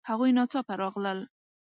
هغوی 0.09 0.31
ناڅاپه 0.37 0.73
راغلل 0.81 1.19